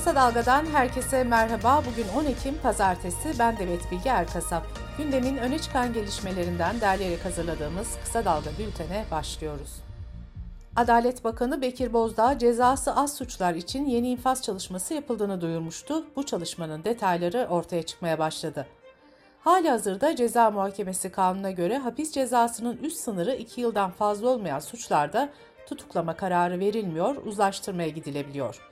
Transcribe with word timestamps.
Kısa 0.00 0.14
Dalga'dan 0.14 0.66
herkese 0.66 1.24
merhaba. 1.24 1.82
Bugün 1.90 2.08
10 2.08 2.24
Ekim 2.24 2.58
Pazartesi. 2.62 3.38
Ben 3.38 3.58
Demet 3.58 3.90
Bilge 3.90 4.08
Erkasap. 4.08 4.66
Gündemin 4.98 5.36
öne 5.36 5.58
çıkan 5.58 5.92
gelişmelerinden 5.92 6.80
derleyerek 6.80 7.24
hazırladığımız 7.24 7.96
Kısa 8.04 8.24
Dalga 8.24 8.50
bültene 8.58 9.04
başlıyoruz. 9.10 9.70
Adalet 10.76 11.24
Bakanı 11.24 11.62
Bekir 11.62 11.92
Bozdağ 11.92 12.38
cezası 12.38 12.96
az 12.96 13.16
suçlar 13.16 13.54
için 13.54 13.86
yeni 13.86 14.10
infaz 14.10 14.42
çalışması 14.42 14.94
yapıldığını 14.94 15.40
duyurmuştu. 15.40 16.04
Bu 16.16 16.26
çalışmanın 16.26 16.84
detayları 16.84 17.46
ortaya 17.50 17.82
çıkmaya 17.82 18.18
başladı. 18.18 18.66
Hali 19.40 19.70
hazırda 19.70 20.16
ceza 20.16 20.50
muhakemesi 20.50 21.12
kanununa 21.12 21.50
göre 21.50 21.78
hapis 21.78 22.12
cezasının 22.12 22.76
üst 22.76 22.96
sınırı 22.96 23.34
2 23.34 23.60
yıldan 23.60 23.90
fazla 23.90 24.28
olmayan 24.28 24.60
suçlarda 24.60 25.28
tutuklama 25.66 26.16
kararı 26.16 26.60
verilmiyor, 26.60 27.16
uzlaştırmaya 27.16 27.88
gidilebiliyor. 27.88 28.69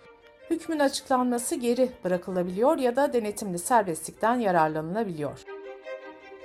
Hükmün 0.51 0.79
açıklanması 0.79 1.55
geri 1.55 1.91
bırakılabiliyor 2.05 2.79
ya 2.79 2.97
da 2.97 3.13
denetimli 3.13 3.59
serbestlikten 3.59 4.37
yararlanılabiliyor. 4.37 5.45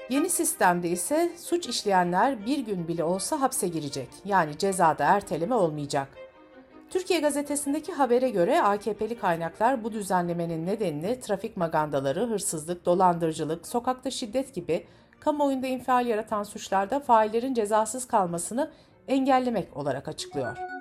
Yeni 0.09 0.29
sistemde 0.29 0.89
ise 0.89 1.31
suç 1.37 1.67
işleyenler 1.67 2.45
bir 2.45 2.59
gün 2.59 2.87
bile 2.87 3.03
olsa 3.03 3.41
hapse 3.41 3.67
girecek. 3.67 4.09
Yani 4.25 4.57
cezada 4.57 5.03
erteleme 5.03 5.55
olmayacak. 5.55 6.07
Türkiye 6.89 7.19
gazetesindeki 7.19 7.93
habere 7.93 8.29
göre 8.29 8.61
AKP'li 8.61 9.17
kaynaklar 9.19 9.83
bu 9.83 9.91
düzenlemenin 9.91 10.65
nedenini 10.65 11.19
trafik 11.19 11.57
magandaları, 11.57 12.27
hırsızlık, 12.27 12.85
dolandırıcılık, 12.85 13.67
sokakta 13.67 14.11
şiddet 14.11 14.55
gibi 14.55 14.85
kamuoyunda 15.19 15.67
infial 15.67 16.05
yaratan 16.05 16.43
suçlarda 16.43 16.99
faillerin 16.99 17.53
cezasız 17.53 18.07
kalmasını 18.07 18.71
engellemek 19.07 19.77
olarak 19.77 20.07
açıklıyor. 20.07 20.72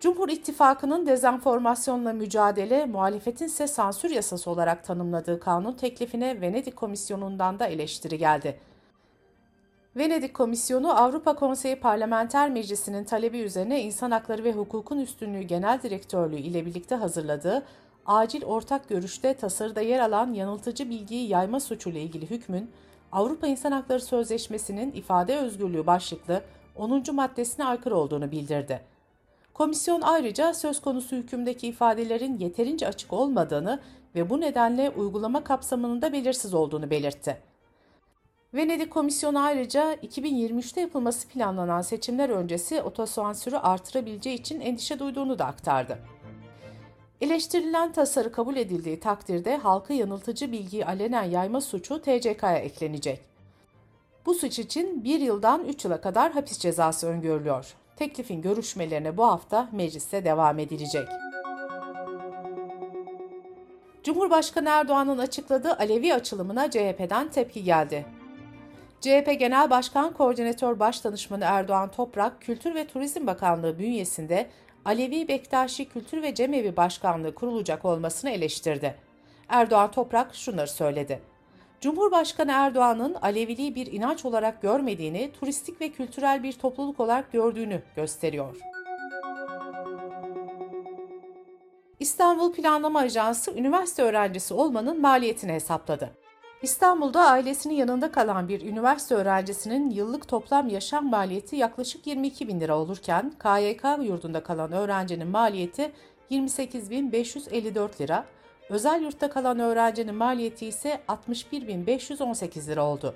Cumhur 0.00 0.28
İttifakı'nın 0.28 1.06
dezenformasyonla 1.06 2.12
mücadele, 2.12 2.86
muhalefetin 2.86 3.46
ise 3.46 3.66
sansür 3.66 4.10
yasası 4.10 4.50
olarak 4.50 4.84
tanımladığı 4.84 5.40
kanun 5.40 5.72
teklifine 5.72 6.40
Venedik 6.40 6.76
Komisyonu'ndan 6.76 7.58
da 7.58 7.66
eleştiri 7.66 8.18
geldi. 8.18 8.60
Venedik 9.96 10.34
Komisyonu 10.34 10.98
Avrupa 11.00 11.34
Konseyi 11.34 11.76
Parlamenter 11.76 12.50
Meclisi'nin 12.50 13.04
talebi 13.04 13.38
üzerine 13.38 13.82
İnsan 13.82 14.10
Hakları 14.10 14.44
ve 14.44 14.52
Hukukun 14.52 14.98
Üstünlüğü 14.98 15.42
Genel 15.42 15.82
Direktörlüğü 15.82 16.38
ile 16.38 16.66
birlikte 16.66 16.94
hazırladığı 16.94 17.66
acil 18.06 18.44
ortak 18.44 18.88
görüşte 18.88 19.34
tasarıda 19.34 19.80
yer 19.80 20.00
alan 20.00 20.32
yanıltıcı 20.32 20.90
bilgiyi 20.90 21.28
yayma 21.28 21.60
suçu 21.60 21.90
ile 21.90 22.02
ilgili 22.02 22.30
hükmün 22.30 22.70
Avrupa 23.12 23.46
İnsan 23.46 23.72
Hakları 23.72 24.00
Sözleşmesi'nin 24.00 24.92
ifade 24.92 25.36
özgürlüğü 25.36 25.86
başlıklı 25.86 26.42
10. 26.76 27.04
maddesine 27.12 27.64
aykırı 27.64 27.96
olduğunu 27.96 28.30
bildirdi. 28.30 28.99
Komisyon 29.60 30.00
ayrıca 30.00 30.54
söz 30.54 30.80
konusu 30.80 31.16
hükümdeki 31.16 31.68
ifadelerin 31.68 32.38
yeterince 32.38 32.88
açık 32.88 33.12
olmadığını 33.12 33.80
ve 34.14 34.30
bu 34.30 34.40
nedenle 34.40 34.90
uygulama 34.90 35.44
kapsamının 35.44 36.02
da 36.02 36.12
belirsiz 36.12 36.54
olduğunu 36.54 36.90
belirtti. 36.90 37.40
Venedik 38.54 38.90
Komisyonu 38.90 39.40
ayrıca 39.44 39.94
2023'te 39.94 40.80
yapılması 40.80 41.28
planlanan 41.28 41.82
seçimler 41.82 42.28
öncesi 42.28 42.82
otosansürü 42.82 43.56
artırabileceği 43.56 44.38
için 44.38 44.60
endişe 44.60 44.98
duyduğunu 44.98 45.38
da 45.38 45.44
aktardı. 45.46 45.98
Eleştirilen 47.20 47.92
tasarı 47.92 48.32
kabul 48.32 48.56
edildiği 48.56 49.00
takdirde 49.00 49.56
halka 49.56 49.94
yanıltıcı 49.94 50.52
bilgiyi 50.52 50.86
alenen 50.86 51.24
yayma 51.24 51.60
suçu 51.60 52.02
TCK'ya 52.02 52.58
eklenecek. 52.58 53.20
Bu 54.26 54.34
suç 54.34 54.58
için 54.58 55.04
1 55.04 55.20
yıldan 55.20 55.64
3 55.64 55.84
yıla 55.84 56.00
kadar 56.00 56.32
hapis 56.32 56.58
cezası 56.58 57.06
öngörülüyor. 57.06 57.79
Teklifin 58.00 58.42
görüşmelerine 58.42 59.16
bu 59.16 59.26
hafta 59.26 59.68
mecliste 59.72 60.24
devam 60.24 60.58
edilecek. 60.58 61.08
Cumhurbaşkanı 64.04 64.68
Erdoğan'ın 64.68 65.18
açıkladığı 65.18 65.72
Alevi 65.72 66.14
açılımına 66.14 66.70
CHP'den 66.70 67.30
tepki 67.30 67.64
geldi. 67.64 68.06
CHP 69.00 69.36
Genel 69.38 69.70
Başkan 69.70 70.12
Koordinatör 70.12 70.78
Başdanışmanı 70.78 71.44
Erdoğan 71.44 71.90
Toprak, 71.90 72.42
Kültür 72.42 72.74
ve 72.74 72.86
Turizm 72.86 73.26
Bakanlığı 73.26 73.78
bünyesinde 73.78 74.50
Alevi 74.84 75.28
Bektaşi 75.28 75.88
Kültür 75.88 76.22
ve 76.22 76.34
Cemevi 76.34 76.76
Başkanlığı 76.76 77.34
kurulacak 77.34 77.84
olmasını 77.84 78.30
eleştirdi. 78.30 78.94
Erdoğan 79.48 79.90
Toprak 79.90 80.34
şunları 80.34 80.68
söyledi. 80.68 81.29
Cumhurbaşkanı 81.80 82.52
Erdoğan'ın 82.52 83.14
Aleviliği 83.14 83.74
bir 83.74 83.92
inanç 83.92 84.24
olarak 84.24 84.62
görmediğini, 84.62 85.32
turistik 85.40 85.80
ve 85.80 85.88
kültürel 85.88 86.42
bir 86.42 86.52
topluluk 86.52 87.00
olarak 87.00 87.32
gördüğünü 87.32 87.82
gösteriyor. 87.96 88.56
İstanbul 92.00 92.52
Planlama 92.52 92.98
Ajansı 92.98 93.52
üniversite 93.52 94.02
öğrencisi 94.02 94.54
olmanın 94.54 95.00
maliyetini 95.00 95.52
hesapladı. 95.52 96.10
İstanbul'da 96.62 97.20
ailesinin 97.20 97.74
yanında 97.74 98.12
kalan 98.12 98.48
bir 98.48 98.60
üniversite 98.60 99.14
öğrencisinin 99.14 99.90
yıllık 99.90 100.28
toplam 100.28 100.68
yaşam 100.68 101.10
maliyeti 101.10 101.56
yaklaşık 101.56 102.06
22 102.06 102.48
bin 102.48 102.60
lira 102.60 102.78
olurken 102.78 103.32
KYK 103.42 103.84
yurdunda 104.02 104.42
kalan 104.42 104.72
öğrencinin 104.72 105.28
maliyeti 105.28 105.92
28.554 106.30 108.00
lira, 108.00 108.24
özel 108.70 109.02
yurtta 109.02 109.30
kalan 109.30 109.58
öğrencinin 109.58 110.14
maliyeti 110.14 110.66
ise 110.66 111.00
61.518 111.08 112.66
lira 112.66 112.84
oldu. 112.84 113.14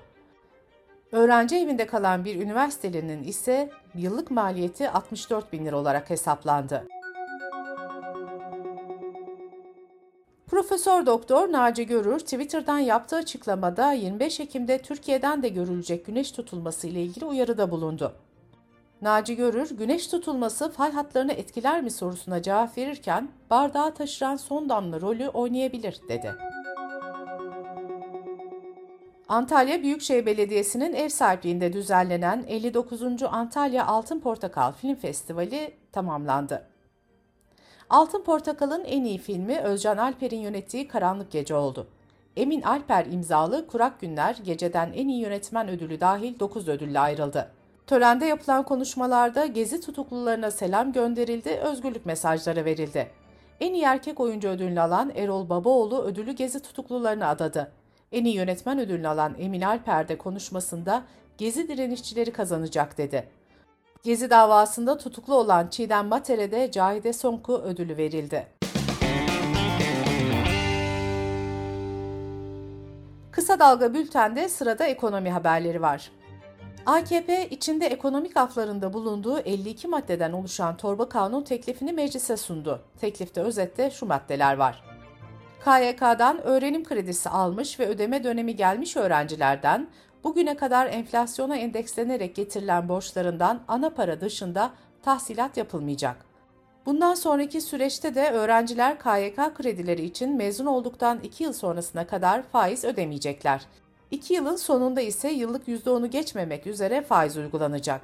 Öğrenci 1.12 1.56
evinde 1.56 1.87
kalan 1.87 2.25
bir 2.25 2.41
üniversitelinin 2.41 3.22
ise 3.25 3.70
yıllık 3.94 4.31
maliyeti 4.31 4.91
64 4.91 5.53
bin 5.53 5.66
lira 5.66 5.76
olarak 5.76 6.10
hesaplandı. 6.10 6.87
Profesör 10.47 11.06
Doktor 11.06 11.53
Naci 11.53 11.86
Görür 11.86 12.19
Twitter'dan 12.19 12.78
yaptığı 12.78 13.16
açıklamada 13.16 13.92
25 13.92 14.41
Ekim'de 14.41 14.78
Türkiye'den 14.78 15.42
de 15.42 15.48
görülecek 15.48 16.06
güneş 16.06 16.32
tutulması 16.32 16.86
ile 16.86 17.03
ilgili 17.03 17.25
uyarıda 17.25 17.71
bulundu. 17.71 18.15
Naci 19.04 19.37
Görür, 19.37 19.70
güneş 19.70 20.06
tutulması 20.06 20.70
fay 20.70 20.92
hatlarını 20.92 21.32
etkiler 21.32 21.82
mi 21.82 21.91
sorusuna 21.91 22.42
cevap 22.42 22.78
verirken 22.78 23.28
bardağı 23.50 23.94
taşıran 23.94 24.37
son 24.37 24.69
damla 24.69 25.00
rolü 25.00 25.28
oynayabilir 25.28 26.00
dedi. 26.09 26.34
Antalya 29.28 29.82
Büyükşehir 29.82 30.26
Belediyesi'nin 30.26 30.92
ev 30.92 31.09
sahipliğinde 31.09 31.72
düzenlenen 31.72 32.44
59. 32.48 33.22
Antalya 33.22 33.87
Altın 33.87 34.20
Portakal 34.20 34.72
Film 34.72 34.94
Festivali 34.94 35.75
tamamlandı. 35.92 36.66
Altın 37.91 38.22
Portakal'ın 38.22 38.84
en 38.84 39.04
iyi 39.04 39.19
filmi 39.19 39.59
Özcan 39.59 39.97
Alper'in 39.97 40.41
yönettiği 40.41 40.88
Karanlık 40.88 41.31
Gece 41.31 41.54
oldu. 41.54 41.86
Emin 42.36 42.62
Alper 42.62 43.06
imzalı 43.06 43.66
Kurak 43.66 44.00
Günler 44.00 44.36
geceden 44.44 44.92
en 44.94 45.09
iyi 45.09 45.21
yönetmen 45.21 45.69
ödülü 45.69 46.00
dahil 46.00 46.38
9 46.41 46.69
ödülle 46.69 46.98
ayrıldı. 46.98 47.50
Törende 47.87 48.27
yapılan 48.27 48.62
konuşmalarda 48.62 49.47
gezi 49.47 49.81
tutuklularına 49.81 50.50
selam 50.50 50.93
gönderildi, 50.93 51.50
özgürlük 51.50 52.06
mesajları 52.06 52.65
verildi. 52.65 53.11
En 53.61 53.75
iyi 53.75 53.84
erkek 53.84 54.21
oyuncu 54.21 54.49
ödülünü 54.49 54.81
alan 54.81 55.12
Erol 55.17 55.49
Babaoğlu 55.49 56.03
ödülü 56.03 56.33
gezi 56.33 56.62
tutuklularına 56.62 57.28
adadı. 57.28 57.72
En 58.12 58.25
iyi 58.25 58.34
yönetmen 58.34 58.78
ödülünü 58.78 59.09
alan 59.09 59.34
Emin 59.39 59.62
Alper 59.62 60.09
de 60.09 60.19
konuşmasında 60.19 61.03
gezi 61.39 61.69
direnişçileri 61.69 62.33
kazanacak 62.33 62.99
dedi. 62.99 63.28
Gezi 64.03 64.31
davasında 64.31 64.99
tutuklu 64.99 65.34
olan 65.34 65.69
Çiğdem 65.69 66.06
Mater'e 66.06 66.51
de 66.51 66.71
Cahide 66.71 67.12
Sonku 67.12 67.55
ödülü 67.55 67.97
verildi. 67.97 68.47
Kısa 73.31 73.59
Dalga 73.59 73.95
Bülten'de 73.95 74.49
sırada 74.49 74.84
ekonomi 74.87 75.31
haberleri 75.31 75.83
var. 75.83 76.11
AKP 76.87 77.49
içinde 77.50 77.87
ekonomik 77.87 78.37
aflarında 78.37 78.93
bulunduğu 78.93 79.39
52 79.39 79.89
maddeden 79.89 80.33
oluşan 80.33 80.77
torba 80.77 81.09
kanun 81.09 81.42
teklifini 81.42 81.92
meclise 81.92 82.36
sundu. 82.36 82.83
Teklifte 83.01 83.41
özette 83.41 83.91
şu 83.91 84.07
maddeler 84.07 84.57
var. 84.57 84.84
KYK'dan 85.65 86.42
öğrenim 86.42 86.84
kredisi 86.84 87.28
almış 87.28 87.81
ve 87.81 87.86
ödeme 87.86 88.25
dönemi 88.25 88.57
gelmiş 88.57 88.97
öğrencilerden 88.97 89.89
bugüne 90.25 90.57
kadar 90.57 90.86
enflasyona 90.86 91.57
endekslenerek 91.57 92.34
getirilen 92.34 92.89
borçlarından 92.89 93.60
ana 93.69 93.91
para 93.91 94.21
dışında 94.21 94.71
tahsilat 95.03 95.57
yapılmayacak. 95.57 96.16
Bundan 96.86 97.15
sonraki 97.15 97.60
süreçte 97.60 98.15
de 98.15 98.31
öğrenciler 98.31 98.98
KYK 98.98 99.54
kredileri 99.54 100.04
için 100.04 100.36
mezun 100.36 100.66
olduktan 100.66 101.21
2 101.22 101.45
yıl 101.45 101.53
sonrasına 101.53 102.07
kadar 102.07 102.42
faiz 102.42 102.84
ödemeyecekler. 102.84 103.60
2 104.15 104.34
yılın 104.34 104.57
sonunda 104.57 105.01
ise 105.01 105.31
yıllık 105.31 105.69
%10'u 105.69 106.11
geçmemek 106.11 106.66
üzere 106.66 107.03
faiz 107.03 107.37
uygulanacak. 107.37 108.01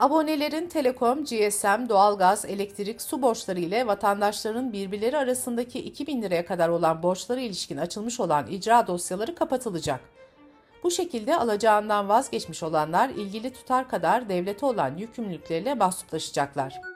Abonelerin 0.00 0.68
telekom, 0.68 1.24
GSM, 1.24 1.88
doğalgaz, 1.88 2.44
elektrik, 2.44 3.02
su 3.02 3.22
borçları 3.22 3.60
ile 3.60 3.86
vatandaşların 3.86 4.72
birbirleri 4.72 5.18
arasındaki 5.18 5.78
2000 5.78 6.22
liraya 6.22 6.46
kadar 6.46 6.68
olan 6.68 7.02
borçlara 7.02 7.40
ilişkin 7.40 7.76
açılmış 7.76 8.20
olan 8.20 8.46
icra 8.46 8.86
dosyaları 8.86 9.34
kapatılacak. 9.34 10.00
Bu 10.82 10.90
şekilde 10.90 11.36
alacağından 11.36 12.08
vazgeçmiş 12.08 12.62
olanlar 12.62 13.08
ilgili 13.08 13.52
tutar 13.52 13.88
kadar 13.88 14.28
devlete 14.28 14.66
olan 14.66 14.96
yükümlülükleriyle 14.96 15.74
mahsuplaşacaklar. 15.74 16.89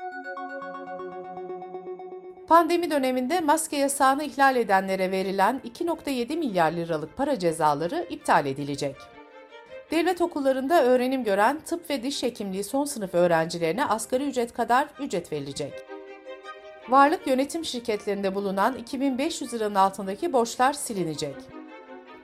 Pandemi 2.48 2.90
döneminde 2.90 3.40
maske 3.40 3.76
yasağını 3.76 4.24
ihlal 4.24 4.56
edenlere 4.56 5.10
verilen 5.10 5.60
2.7 5.64 6.36
milyar 6.36 6.72
liralık 6.72 7.16
para 7.16 7.38
cezaları 7.38 8.06
iptal 8.10 8.46
edilecek. 8.46 8.96
Devlet 9.90 10.20
okullarında 10.20 10.84
öğrenim 10.84 11.24
gören 11.24 11.60
tıp 11.60 11.90
ve 11.90 12.02
diş 12.02 12.22
hekimliği 12.22 12.64
son 12.64 12.84
sınıf 12.84 13.14
öğrencilerine 13.14 13.84
asgari 13.84 14.24
ücret 14.24 14.52
kadar 14.52 14.88
ücret 15.00 15.32
verilecek. 15.32 15.72
Varlık 16.88 17.26
yönetim 17.26 17.64
şirketlerinde 17.64 18.34
bulunan 18.34 18.76
2500 18.76 19.54
liranın 19.54 19.74
altındaki 19.74 20.32
borçlar 20.32 20.72
silinecek. 20.72 21.36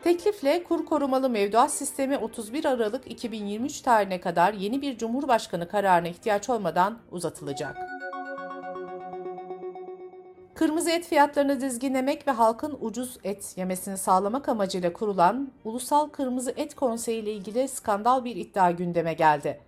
Teklifle 0.05 0.65
kur 0.65 0.87
korumalı 0.87 1.31
mevduat 1.31 1.73
sistemi 1.73 2.19
31 2.19 2.65
Aralık 2.65 3.11
2023 3.11 3.81
tarihine 3.81 4.21
kadar 4.21 4.53
yeni 4.53 4.83
bir 4.83 4.99
Cumhurbaşkanı 4.99 5.69
kararına 5.69 6.09
ihtiyaç 6.09 6.51
olmadan 6.51 6.99
uzatılacak. 7.11 8.00
Kırmızı 10.61 10.91
et 10.91 11.07
fiyatlarını 11.07 11.61
dizginlemek 11.61 12.29
ve 12.29 12.31
halkın 12.31 12.79
ucuz 12.81 13.19
et 13.25 13.55
yemesini 13.57 13.99
sağlamak 13.99 14.49
amacıyla 14.49 14.93
kurulan 14.93 15.49
Ulusal 15.65 16.09
Kırmızı 16.09 16.55
Et 16.57 16.75
Konseyi 16.75 17.23
ile 17.23 17.33
ilgili 17.33 17.69
skandal 17.69 18.25
bir 18.25 18.37
iddia 18.37 18.71
gündeme 18.71 19.15
geldi. 19.15 19.61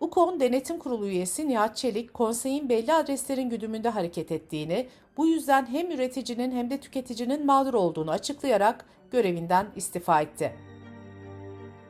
UKON 0.00 0.40
Denetim 0.40 0.78
Kurulu 0.78 1.08
üyesi 1.08 1.48
Nihat 1.48 1.76
Çelik, 1.76 2.14
konseyin 2.14 2.68
belli 2.68 2.92
adreslerin 2.92 3.50
güdümünde 3.50 3.88
hareket 3.88 4.32
ettiğini, 4.32 4.88
bu 5.16 5.26
yüzden 5.26 5.66
hem 5.66 5.90
üreticinin 5.90 6.52
hem 6.52 6.70
de 6.70 6.80
tüketicinin 6.80 7.46
mağdur 7.46 7.74
olduğunu 7.74 8.10
açıklayarak 8.10 8.84
görevinden 9.10 9.66
istifa 9.76 10.20
etti. 10.20 10.52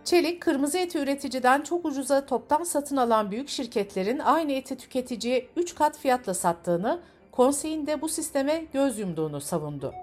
Çelik, 0.05 0.43
kırmızı 0.43 0.79
eti 0.79 0.99
üreticiden 0.99 1.63
çok 1.63 1.85
ucuza 1.85 2.27
toptan 2.27 2.65
satın 2.65 2.97
alan 2.97 3.31
büyük 3.31 3.49
şirketlerin 3.49 4.19
aynı 4.19 4.53
eti 4.53 4.77
tüketiciye 4.77 5.47
3 5.57 5.75
kat 5.75 5.99
fiyatla 5.99 6.35
sattığını, 6.35 7.01
konseyin 7.33 7.87
de 7.87 8.01
bu 8.01 8.09
sisteme 8.09 8.65
göz 8.73 8.99
yumduğunu 8.99 9.41
savundu. 9.41 9.95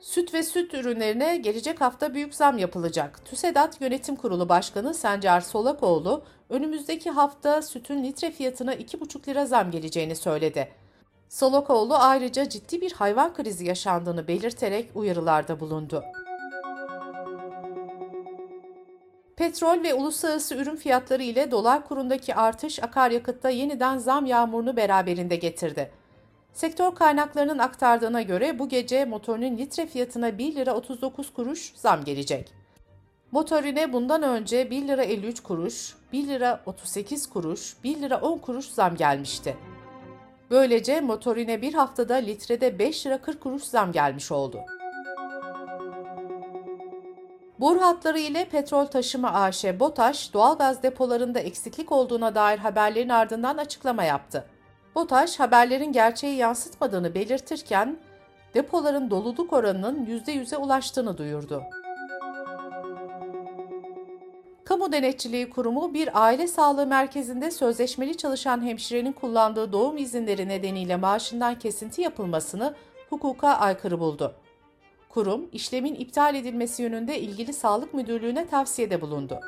Süt 0.00 0.34
ve 0.34 0.42
süt 0.42 0.74
ürünlerine 0.74 1.36
gelecek 1.36 1.80
hafta 1.80 2.14
büyük 2.14 2.34
zam 2.34 2.58
yapılacak. 2.58 3.24
TÜSEDAT 3.24 3.80
Yönetim 3.80 4.16
Kurulu 4.16 4.48
Başkanı 4.48 4.94
Sencer 4.94 5.40
Solakoğlu, 5.40 6.22
önümüzdeki 6.50 7.10
hafta 7.10 7.62
sütün 7.62 8.04
litre 8.04 8.30
fiyatına 8.30 8.74
2,5 8.74 9.28
lira 9.28 9.46
zam 9.46 9.70
geleceğini 9.70 10.16
söyledi. 10.16 10.68
Solakoğlu 11.28 11.94
ayrıca 11.94 12.48
ciddi 12.48 12.80
bir 12.80 12.92
hayvan 12.92 13.34
krizi 13.34 13.66
yaşandığını 13.66 14.28
belirterek 14.28 14.90
uyarılarda 14.94 15.60
bulundu. 15.60 16.04
Petrol 19.42 19.82
ve 19.82 19.94
uluslararası 19.94 20.54
ürün 20.54 20.76
fiyatları 20.76 21.22
ile 21.22 21.50
dolar 21.50 21.88
kurundaki 21.88 22.34
artış 22.34 22.82
akaryakıtta 22.82 23.50
yeniden 23.50 23.98
zam 23.98 24.26
yağmurunu 24.26 24.76
beraberinde 24.76 25.36
getirdi. 25.36 25.90
Sektör 26.52 26.94
kaynaklarının 26.94 27.58
aktardığına 27.58 28.22
göre 28.22 28.58
bu 28.58 28.68
gece 28.68 29.04
motorinin 29.04 29.58
litre 29.58 29.86
fiyatına 29.86 30.38
1 30.38 30.54
lira 30.54 30.74
39 30.74 31.32
kuruş 31.32 31.72
zam 31.76 32.04
gelecek. 32.04 32.52
Motorine 33.32 33.92
bundan 33.92 34.22
önce 34.22 34.70
1 34.70 34.88
lira 34.88 35.02
53 35.02 35.40
kuruş, 35.40 35.94
1 36.12 36.28
lira 36.28 36.62
38 36.66 37.26
kuruş, 37.28 37.76
1 37.84 38.02
lira 38.02 38.20
10 38.20 38.38
kuruş 38.38 38.66
zam 38.66 38.96
gelmişti. 38.96 39.56
Böylece 40.50 41.00
motorine 41.00 41.62
bir 41.62 41.74
haftada 41.74 42.14
litrede 42.14 42.78
5 42.78 43.06
lira 43.06 43.22
40 43.22 43.40
kuruş 43.40 43.62
zam 43.62 43.92
gelmiş 43.92 44.32
oldu. 44.32 44.58
Boru 47.62 47.80
hatları 47.80 48.18
ile 48.18 48.44
petrol 48.44 48.84
taşıma 48.84 49.32
AŞ 49.32 49.64
BOTAŞ, 49.64 50.32
doğalgaz 50.32 50.82
depolarında 50.82 51.40
eksiklik 51.40 51.92
olduğuna 51.92 52.34
dair 52.34 52.58
haberlerin 52.58 53.08
ardından 53.08 53.56
açıklama 53.56 54.04
yaptı. 54.04 54.44
BOTAŞ, 54.94 55.40
haberlerin 55.40 55.92
gerçeği 55.92 56.36
yansıtmadığını 56.36 57.14
belirtirken, 57.14 57.98
depoların 58.54 59.10
doluluk 59.10 59.52
oranının 59.52 60.06
%100'e 60.06 60.56
ulaştığını 60.56 61.18
duyurdu. 61.18 61.62
Kamu 64.64 64.92
Denetçiliği 64.92 65.50
Kurumu 65.50 65.94
bir 65.94 66.22
aile 66.22 66.46
sağlığı 66.46 66.86
merkezinde 66.86 67.50
sözleşmeli 67.50 68.16
çalışan 68.16 68.66
hemşirenin 68.66 69.12
kullandığı 69.12 69.72
doğum 69.72 69.96
izinleri 69.96 70.48
nedeniyle 70.48 70.96
maaşından 70.96 71.58
kesinti 71.58 72.02
yapılmasını 72.02 72.74
hukuka 73.10 73.48
aykırı 73.48 74.00
buldu. 74.00 74.34
Kurum, 75.14 75.48
işlemin 75.52 75.94
iptal 75.94 76.34
edilmesi 76.34 76.82
yönünde 76.82 77.20
ilgili 77.20 77.52
sağlık 77.52 77.94
müdürlüğüne 77.94 78.46
tavsiyede 78.46 79.00
bulundu. 79.00 79.40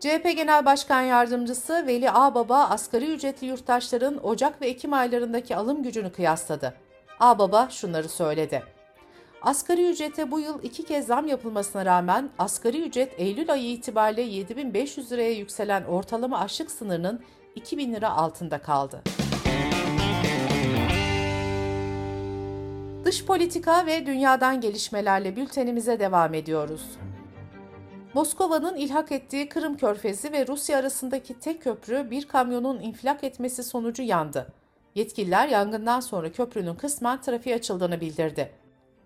CHP 0.00 0.24
Genel 0.36 0.64
Başkan 0.64 1.02
Yardımcısı 1.02 1.86
Veli 1.86 2.10
Ağbaba, 2.10 2.64
asgari 2.64 3.14
ücretli 3.14 3.46
yurttaşların 3.46 4.26
Ocak 4.26 4.62
ve 4.62 4.66
Ekim 4.66 4.92
aylarındaki 4.92 5.56
alım 5.56 5.82
gücünü 5.82 6.12
kıyasladı. 6.12 6.74
Ağbaba 7.20 7.68
şunları 7.70 8.08
söyledi. 8.08 8.62
Asgari 9.42 9.90
ücrete 9.90 10.30
bu 10.30 10.40
yıl 10.40 10.62
iki 10.62 10.84
kez 10.84 11.06
zam 11.06 11.26
yapılmasına 11.26 11.86
rağmen 11.86 12.30
asgari 12.38 12.82
ücret 12.82 13.20
Eylül 13.20 13.52
ayı 13.52 13.70
itibariyle 13.70 14.22
7500 14.22 15.12
liraya 15.12 15.32
yükselen 15.32 15.84
ortalama 15.84 16.38
açlık 16.38 16.70
sınırının 16.70 17.20
2000 17.54 17.94
lira 17.94 18.10
altında 18.10 18.58
kaldı. 18.58 19.02
Dış 23.06 23.24
politika 23.24 23.86
ve 23.86 24.06
dünyadan 24.06 24.60
gelişmelerle 24.60 25.36
bültenimize 25.36 26.00
devam 26.00 26.34
ediyoruz. 26.34 26.82
Moskova'nın 28.14 28.76
ilhak 28.76 29.12
ettiği 29.12 29.48
Kırım 29.48 29.76
Körfezi 29.76 30.32
ve 30.32 30.46
Rusya 30.46 30.78
arasındaki 30.78 31.40
tek 31.40 31.62
köprü 31.62 32.10
bir 32.10 32.28
kamyonun 32.28 32.80
infilak 32.80 33.24
etmesi 33.24 33.62
sonucu 33.62 34.02
yandı. 34.02 34.46
Yetkililer 34.94 35.48
yangından 35.48 36.00
sonra 36.00 36.32
köprünün 36.32 36.74
kısmen 36.74 37.20
trafiğe 37.20 37.56
açıldığını 37.56 38.00
bildirdi. 38.00 38.52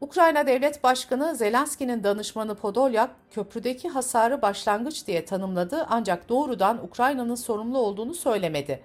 Ukrayna 0.00 0.46
Devlet 0.46 0.84
Başkanı 0.84 1.36
Zelenski'nin 1.36 2.04
danışmanı 2.04 2.54
Podolyak, 2.54 3.10
köprüdeki 3.30 3.88
hasarı 3.88 4.42
başlangıç 4.42 5.06
diye 5.06 5.24
tanımladı 5.24 5.86
ancak 5.88 6.28
doğrudan 6.28 6.84
Ukrayna'nın 6.84 7.34
sorumlu 7.34 7.78
olduğunu 7.78 8.14
söylemedi. 8.14 8.80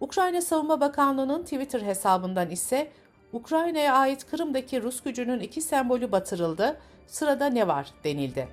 Ukrayna 0.00 0.40
Savunma 0.40 0.80
Bakanlığı'nın 0.80 1.42
Twitter 1.42 1.80
hesabından 1.80 2.50
ise 2.50 2.88
Ukrayna'ya 3.32 3.94
ait 3.94 4.26
Kırım'daki 4.26 4.82
Rus 4.82 5.02
gücünün 5.02 5.40
iki 5.40 5.62
sembolü 5.62 6.12
batırıldı, 6.12 6.80
sırada 7.06 7.46
ne 7.46 7.68
var 7.68 7.90
denildi. 8.04 8.48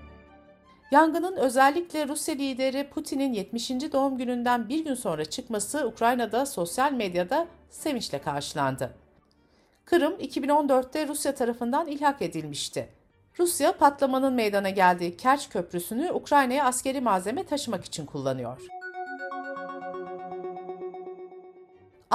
Yangının 0.91 1.35
özellikle 1.35 2.07
Rusya 2.07 2.35
lideri 2.35 2.89
Putin'in 2.89 3.33
70. 3.33 3.69
doğum 3.69 4.17
gününden 4.17 4.69
bir 4.69 4.85
gün 4.85 4.93
sonra 4.93 5.25
çıkması 5.25 5.87
Ukrayna'da 5.87 6.45
sosyal 6.45 6.91
medyada 6.91 7.47
sevinçle 7.69 8.21
karşılandı. 8.21 8.95
Kırım 9.85 10.13
2014'te 10.13 11.07
Rusya 11.07 11.35
tarafından 11.35 11.87
ilhak 11.87 12.21
edilmişti. 12.21 12.89
Rusya 13.39 13.77
patlamanın 13.77 14.33
meydana 14.33 14.69
geldiği 14.69 15.17
Kerç 15.17 15.49
Köprüsü'nü 15.49 16.11
Ukrayna'ya 16.11 16.65
askeri 16.65 17.01
malzeme 17.01 17.43
taşımak 17.43 17.85
için 17.85 18.05
kullanıyor. 18.05 18.74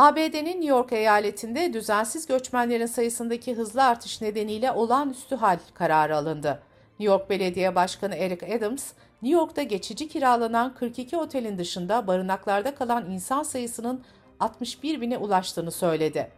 ABD'nin 0.00 0.47
New 0.47 0.66
York 0.66 0.92
eyaletinde 0.92 1.73
düzensiz 1.73 2.26
göçmenlerin 2.26 2.87
sayısındaki 2.87 3.54
hızlı 3.54 3.85
artış 3.85 4.21
nedeniyle 4.21 4.73
olağanüstü 4.73 5.37
hal 5.37 5.59
kararı 5.75 6.16
alındı. 6.16 6.62
New 7.00 7.12
York 7.12 7.30
Belediye 7.30 7.75
Başkanı 7.75 8.14
Eric 8.14 8.57
Adams, 8.57 8.92
New 9.23 9.38
York'ta 9.40 9.62
geçici 9.62 10.09
kiralanan 10.09 10.75
42 10.75 11.16
otelin 11.16 11.59
dışında 11.59 12.07
barınaklarda 12.07 12.75
kalan 12.75 13.11
insan 13.11 13.42
sayısının 13.42 14.04
61 14.40 15.00
bine 15.00 15.19
ulaştığını 15.19 15.71
söyledi. 15.71 16.30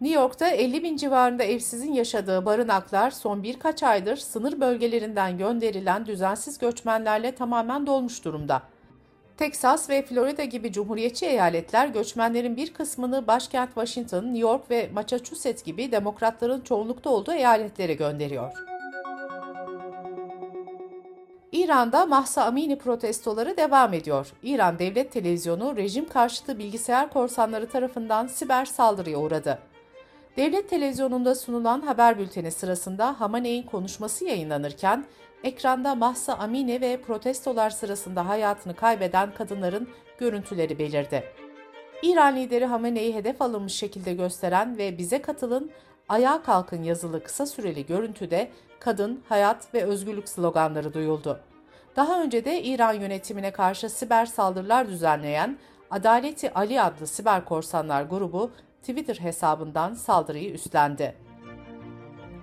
New 0.00 0.20
York'ta 0.20 0.48
50 0.48 0.82
bin 0.82 0.96
civarında 0.96 1.42
evsizin 1.42 1.92
yaşadığı 1.92 2.46
barınaklar 2.46 3.10
son 3.10 3.42
birkaç 3.42 3.82
aydır 3.82 4.16
sınır 4.16 4.60
bölgelerinden 4.60 5.38
gönderilen 5.38 6.06
düzensiz 6.06 6.58
göçmenlerle 6.58 7.34
tamamen 7.34 7.86
dolmuş 7.86 8.24
durumda. 8.24 8.62
Texas 9.36 9.90
ve 9.90 10.02
Florida 10.02 10.44
gibi 10.44 10.72
cumhuriyetçi 10.72 11.26
eyaletler 11.26 11.88
göçmenlerin 11.88 12.56
bir 12.56 12.72
kısmını 12.72 13.26
başkent 13.26 13.68
Washington, 13.68 14.24
New 14.24 14.38
York 14.38 14.70
ve 14.70 14.90
Massachusetts 14.94 15.62
gibi 15.62 15.92
demokratların 15.92 16.60
çoğunlukta 16.60 17.10
olduğu 17.10 17.32
eyaletlere 17.32 17.94
gönderiyor. 17.94 18.52
İran'da 21.52 22.06
Mahsa 22.06 22.44
Amini 22.44 22.78
protestoları 22.78 23.56
devam 23.56 23.92
ediyor. 23.92 24.32
İran 24.42 24.78
Devlet 24.78 25.12
Televizyonu 25.12 25.76
rejim 25.76 26.08
karşıtı 26.08 26.58
bilgisayar 26.58 27.10
korsanları 27.10 27.68
tarafından 27.68 28.26
siber 28.26 28.64
saldırıya 28.64 29.18
uğradı. 29.18 29.58
Devlet 30.36 30.70
televizyonunda 30.70 31.34
sunulan 31.34 31.80
haber 31.80 32.18
bülteni 32.18 32.50
sırasında 32.50 33.20
Hamaney'in 33.20 33.62
konuşması 33.62 34.24
yayınlanırken 34.24 35.04
ekranda 35.44 35.94
Mahsa 35.94 36.34
Amini 36.34 36.80
ve 36.80 37.00
protestolar 37.00 37.70
sırasında 37.70 38.28
hayatını 38.28 38.76
kaybeden 38.76 39.34
kadınların 39.34 39.88
görüntüleri 40.18 40.78
belirdi. 40.78 41.24
İran 42.02 42.36
lideri 42.36 42.66
Hamene'yi 42.66 43.14
hedef 43.14 43.42
alınmış 43.42 43.72
şekilde 43.72 44.14
gösteren 44.14 44.78
ve 44.78 44.98
bize 44.98 45.22
katılın 45.22 45.70
Ayağa 46.08 46.42
kalkın 46.42 46.82
yazılı 46.82 47.22
kısa 47.24 47.46
süreli 47.46 47.86
görüntüde 47.86 48.50
kadın, 48.80 49.22
hayat 49.28 49.74
ve 49.74 49.84
özgürlük 49.84 50.28
sloganları 50.28 50.94
duyuldu. 50.94 51.40
Daha 51.96 52.22
önce 52.22 52.44
de 52.44 52.62
İran 52.62 52.92
yönetimine 52.92 53.50
karşı 53.50 53.90
siber 53.90 54.26
saldırılar 54.26 54.88
düzenleyen 54.88 55.58
Adaleti 55.90 56.54
Ali 56.54 56.82
adlı 56.82 57.06
siber 57.06 57.44
korsanlar 57.44 58.02
grubu 58.02 58.50
Twitter 58.82 59.14
hesabından 59.14 59.94
saldırıyı 59.94 60.52
üstlendi. 60.52 61.14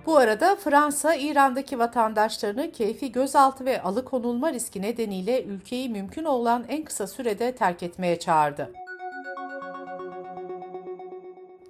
Bu 0.06 0.16
arada 0.16 0.56
Fransa, 0.56 1.14
İran'daki 1.14 1.78
vatandaşlarını 1.78 2.72
keyfi 2.72 3.12
gözaltı 3.12 3.64
ve 3.64 3.82
alıkonulma 3.82 4.52
riski 4.52 4.82
nedeniyle 4.82 5.44
ülkeyi 5.44 5.88
mümkün 5.88 6.24
olan 6.24 6.64
en 6.68 6.84
kısa 6.84 7.06
sürede 7.06 7.54
terk 7.54 7.82
etmeye 7.82 8.18
çağırdı. 8.18 8.72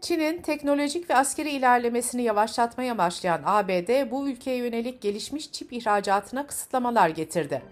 Çin'in 0.01 0.43
teknolojik 0.43 1.11
ve 1.11 1.17
askeri 1.17 1.51
ilerlemesini 1.51 2.23
yavaşlatmaya 2.23 2.99
başlayan 2.99 3.43
ABD, 3.45 4.11
bu 4.11 4.29
ülkeye 4.29 4.57
yönelik 4.57 5.01
gelişmiş 5.01 5.53
çip 5.53 5.73
ihracatına 5.73 6.47
kısıtlamalar 6.47 7.09
getirdi. 7.09 7.63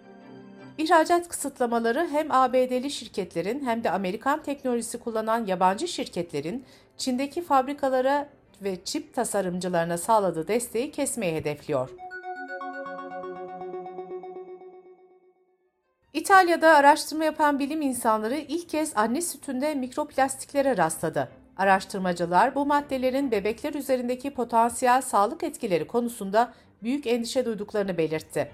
İhracat 0.78 1.28
kısıtlamaları 1.28 2.08
hem 2.10 2.32
ABD'li 2.32 2.90
şirketlerin 2.90 3.64
hem 3.64 3.84
de 3.84 3.90
Amerikan 3.90 4.42
teknolojisi 4.42 4.98
kullanan 4.98 5.46
yabancı 5.46 5.88
şirketlerin 5.88 6.64
Çin'deki 6.98 7.42
fabrikalara 7.42 8.28
ve 8.62 8.84
çip 8.84 9.14
tasarımcılarına 9.14 9.98
sağladığı 9.98 10.48
desteği 10.48 10.90
kesmeyi 10.90 11.34
hedefliyor. 11.34 11.90
İtalya'da 16.12 16.74
araştırma 16.74 17.24
yapan 17.24 17.58
bilim 17.58 17.82
insanları 17.82 18.36
ilk 18.36 18.68
kez 18.68 18.92
anne 18.96 19.22
sütünde 19.22 19.74
mikroplastiklere 19.74 20.76
rastladı. 20.76 21.28
Araştırmacılar 21.56 22.54
bu 22.54 22.66
maddelerin 22.66 23.30
bebekler 23.30 23.74
üzerindeki 23.74 24.34
potansiyel 24.34 25.02
sağlık 25.02 25.42
etkileri 25.42 25.86
konusunda 25.86 26.52
büyük 26.82 27.06
endişe 27.06 27.44
duyduklarını 27.44 27.98
belirtti. 27.98 28.50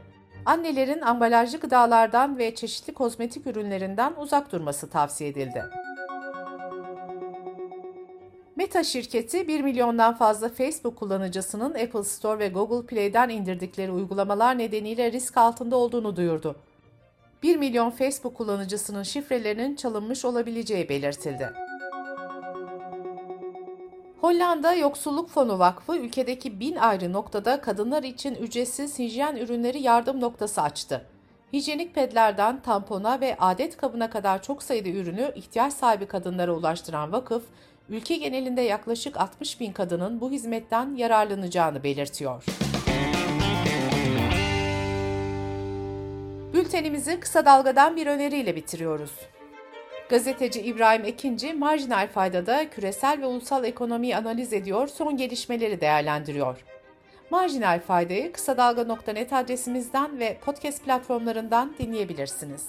Annelerin 0.46 1.00
ambalajlı 1.00 1.58
gıdalardan 1.58 2.38
ve 2.38 2.54
çeşitli 2.54 2.94
kozmetik 2.94 3.46
ürünlerinden 3.46 4.12
uzak 4.18 4.52
durması 4.52 4.90
tavsiye 4.90 5.30
edildi. 5.30 5.64
Meta 8.64 8.84
şirketi 8.84 9.48
1 9.48 9.60
milyondan 9.60 10.14
fazla 10.14 10.48
Facebook 10.48 10.96
kullanıcısının 10.96 11.70
Apple 11.70 12.04
Store 12.04 12.38
ve 12.38 12.48
Google 12.48 12.86
Play'den 12.86 13.28
indirdikleri 13.28 13.90
uygulamalar 13.90 14.58
nedeniyle 14.58 15.12
risk 15.12 15.36
altında 15.36 15.76
olduğunu 15.76 16.16
duyurdu. 16.16 16.56
1 17.42 17.56
milyon 17.56 17.90
Facebook 17.90 18.34
kullanıcısının 18.34 19.02
şifrelerinin 19.02 19.76
çalınmış 19.76 20.24
olabileceği 20.24 20.88
belirtildi. 20.88 21.52
Hollanda 24.20 24.74
Yoksulluk 24.74 25.28
Fonu 25.30 25.58
Vakfı 25.58 25.96
ülkedeki 25.96 26.60
bin 26.60 26.76
ayrı 26.76 27.12
noktada 27.12 27.60
kadınlar 27.60 28.02
için 28.02 28.34
ücretsiz 28.34 28.98
hijyen 28.98 29.36
ürünleri 29.36 29.82
yardım 29.82 30.20
noktası 30.20 30.62
açtı. 30.62 31.06
Hijyenik 31.52 31.94
pedlerden 31.94 32.62
tampona 32.62 33.20
ve 33.20 33.36
adet 33.38 33.76
kabına 33.76 34.10
kadar 34.10 34.42
çok 34.42 34.62
sayıda 34.62 34.88
ürünü 34.88 35.32
ihtiyaç 35.34 35.72
sahibi 35.72 36.06
kadınlara 36.06 36.52
ulaştıran 36.52 37.12
vakıf, 37.12 37.42
ülke 37.88 38.16
genelinde 38.16 38.60
yaklaşık 38.60 39.16
60 39.16 39.60
bin 39.60 39.72
kadının 39.72 40.20
bu 40.20 40.30
hizmetten 40.30 40.94
yararlanacağını 40.94 41.82
belirtiyor. 41.82 42.44
Bültenimizi 46.52 47.20
kısa 47.20 47.44
dalgadan 47.44 47.96
bir 47.96 48.06
öneriyle 48.06 48.56
bitiriyoruz. 48.56 49.12
Gazeteci 50.08 50.60
İbrahim 50.60 51.04
Ekinci, 51.04 51.52
marjinal 51.52 52.08
faydada 52.08 52.70
küresel 52.70 53.20
ve 53.20 53.26
ulusal 53.26 53.64
ekonomiyi 53.64 54.16
analiz 54.16 54.52
ediyor, 54.52 54.88
son 54.88 55.16
gelişmeleri 55.16 55.80
değerlendiriyor. 55.80 56.64
Marjinal 57.30 57.80
faydayı 57.80 58.32
kısa 58.32 58.56
dalga.net 58.56 59.32
adresimizden 59.32 60.18
ve 60.18 60.38
podcast 60.44 60.84
platformlarından 60.84 61.74
dinleyebilirsiniz. 61.78 62.68